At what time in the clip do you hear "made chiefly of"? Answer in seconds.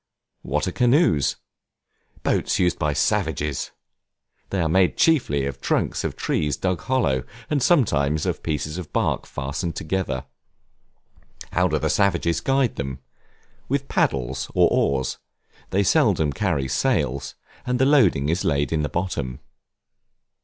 4.67-5.57